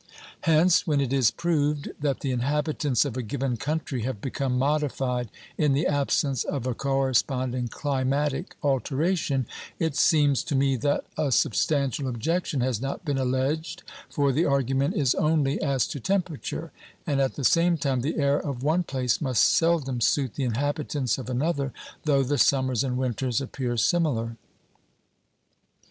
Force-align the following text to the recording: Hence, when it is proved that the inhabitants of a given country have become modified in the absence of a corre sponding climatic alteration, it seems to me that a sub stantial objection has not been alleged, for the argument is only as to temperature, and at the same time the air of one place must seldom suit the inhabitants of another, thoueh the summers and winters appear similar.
Hence, 0.45 0.87
when 0.87 0.99
it 0.99 1.13
is 1.13 1.29
proved 1.29 1.91
that 1.99 2.21
the 2.21 2.31
inhabitants 2.31 3.05
of 3.05 3.15
a 3.15 3.21
given 3.21 3.55
country 3.55 4.01
have 4.01 4.19
become 4.19 4.57
modified 4.57 5.29
in 5.59 5.73
the 5.73 5.85
absence 5.85 6.43
of 6.43 6.65
a 6.65 6.73
corre 6.73 7.11
sponding 7.13 7.67
climatic 7.69 8.57
alteration, 8.63 9.45
it 9.77 9.95
seems 9.95 10.41
to 10.45 10.55
me 10.55 10.75
that 10.77 11.05
a 11.19 11.31
sub 11.31 11.51
stantial 11.53 12.09
objection 12.09 12.61
has 12.61 12.81
not 12.81 13.05
been 13.05 13.19
alleged, 13.19 13.83
for 14.09 14.31
the 14.31 14.43
argument 14.43 14.95
is 14.95 15.13
only 15.13 15.61
as 15.61 15.85
to 15.89 15.99
temperature, 15.99 16.71
and 17.05 17.21
at 17.21 17.35
the 17.35 17.43
same 17.43 17.77
time 17.77 18.01
the 18.01 18.17
air 18.17 18.39
of 18.39 18.63
one 18.63 18.81
place 18.81 19.21
must 19.21 19.43
seldom 19.43 20.01
suit 20.01 20.33
the 20.33 20.43
inhabitants 20.43 21.19
of 21.19 21.29
another, 21.29 21.71
thoueh 22.07 22.27
the 22.27 22.39
summers 22.39 22.83
and 22.83 22.97
winters 22.97 23.39
appear 23.39 23.77
similar. 23.77 24.35